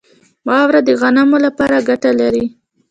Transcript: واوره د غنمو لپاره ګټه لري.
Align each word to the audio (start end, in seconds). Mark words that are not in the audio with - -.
واوره 0.47 0.79
د 0.87 0.89
غنمو 1.01 1.37
لپاره 1.45 1.85
ګټه 1.89 2.11
لري. 2.19 2.45